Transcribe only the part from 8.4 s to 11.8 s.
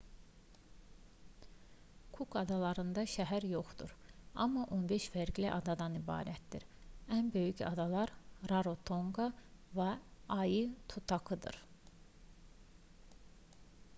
rarotonqa və aitutakidir